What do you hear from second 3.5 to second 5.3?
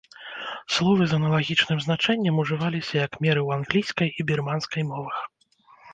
англійскай і бірманскай мовах.